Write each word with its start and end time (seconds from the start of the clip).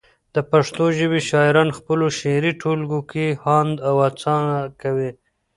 د 0.35 0.37
پښتو 0.51 0.83
ژبی 0.97 1.19
شاعران 1.29 1.67
پخپلو 1.73 2.07
شعري 2.19 2.51
ټولګو 2.61 2.99
کي 3.11 3.25
هاند 3.43 3.73
او 3.87 3.95
هڅه 4.05 4.33
کوي 4.81 5.11